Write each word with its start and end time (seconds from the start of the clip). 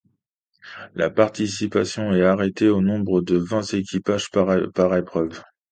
La 0.95 1.11
participation 1.11 2.11
est 2.15 2.23
arrêtée 2.23 2.69
au 2.69 2.81
nombre 2.81 3.21
de 3.21 3.35
vingt 3.37 3.71
équipages 3.75 4.31
par 4.31 4.95
épreuve. 4.97 5.43